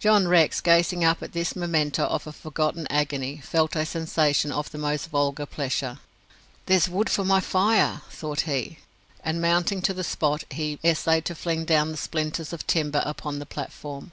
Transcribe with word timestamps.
John 0.00 0.28
Rex, 0.28 0.60
gazing 0.60 1.02
up 1.02 1.22
at 1.22 1.32
this 1.32 1.56
memento 1.56 2.04
of 2.04 2.26
a 2.26 2.32
forgotten 2.34 2.86
agony, 2.90 3.38
felt 3.38 3.74
a 3.74 3.86
sensation 3.86 4.52
of 4.52 4.70
the 4.70 4.76
most 4.76 5.06
vulgar 5.08 5.46
pleasure. 5.46 5.98
"There's 6.66 6.90
wood 6.90 7.08
for 7.08 7.24
my 7.24 7.40
fire!" 7.40 8.02
thought 8.10 8.42
he; 8.42 8.80
and 9.24 9.40
mounting 9.40 9.80
to 9.80 9.94
the 9.94 10.04
spot, 10.04 10.44
he 10.50 10.78
essayed 10.84 11.24
to 11.24 11.34
fling 11.34 11.64
down 11.64 11.90
the 11.90 11.96
splinters 11.96 12.52
of 12.52 12.66
timber 12.66 13.02
upon 13.06 13.38
the 13.38 13.46
platform. 13.46 14.12